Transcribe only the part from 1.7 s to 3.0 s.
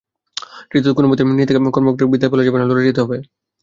কর্মক্ষেত্রকে বিদায় বলা যাবে না, লড়ে